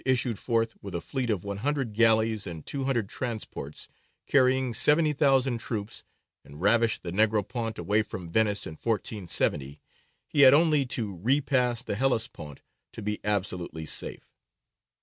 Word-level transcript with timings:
issued 0.03 0.39
forth 0.39 0.73
with 0.81 0.95
a 0.95 0.99
fleet 0.99 1.29
of 1.29 1.43
one 1.43 1.57
hundred 1.57 1.93
galleys 1.93 2.47
and 2.47 2.65
two 2.65 2.85
hundred 2.85 3.07
transports, 3.07 3.87
carrying 4.25 4.73
seventy 4.73 5.13
thousand 5.13 5.59
troops, 5.59 6.03
and 6.43 6.59
ravished 6.59 7.03
the 7.03 7.11
Negropont 7.11 7.77
away 7.77 8.01
from 8.01 8.27
Venice 8.31 8.65
in 8.65 8.71
1470, 8.71 9.79
he 10.27 10.41
had 10.41 10.55
only 10.55 10.87
to 10.87 11.19
repass 11.21 11.83
the 11.83 11.93
Hellespont 11.93 12.63
to 12.93 13.03
be 13.03 13.19
absolutely 13.23 13.85
safe. 13.85 14.33